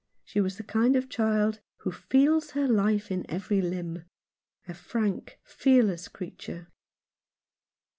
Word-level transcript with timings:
She 0.25 0.41
was 0.41 0.57
the 0.57 0.63
kind 0.63 0.95
of 0.95 1.09
child" 1.09 1.59
who 1.81 1.91
feels 1.91 2.53
her 2.57 2.67
life 2.67 3.11
in 3.11 3.23
every 3.29 3.61
limb"— 3.61 4.05
a 4.67 4.73
frank, 4.73 5.39
fearless 5.43 6.07
creature. 6.07 6.67